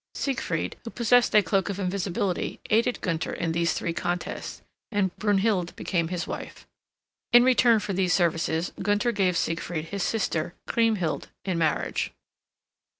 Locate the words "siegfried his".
9.37-10.01